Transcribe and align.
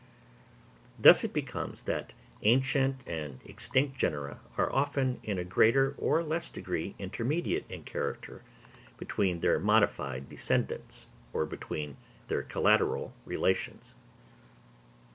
Thus 0.97 1.23
it 1.23 1.29
comes 1.45 1.83
that 1.83 2.13
ancient 2.41 3.01
and 3.05 3.39
extinct 3.45 3.99
genera 3.99 4.39
are 4.57 4.73
often 4.73 5.19
in 5.21 5.37
a 5.37 5.43
greater 5.43 5.93
or 5.99 6.23
less 6.23 6.49
degree 6.49 6.95
intermediate 6.97 7.69
in 7.69 7.83
character 7.83 8.41
between 8.97 9.41
their 9.41 9.59
modified 9.59 10.27
descendants, 10.27 11.05
or 11.33 11.45
between 11.45 11.97
their 12.29 12.41
collateral 12.41 13.13
relations. 13.25 13.93